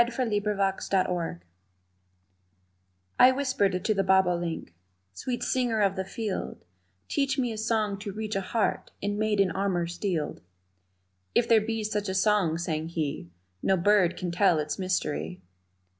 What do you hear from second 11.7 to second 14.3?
such a song," sang he, "No bird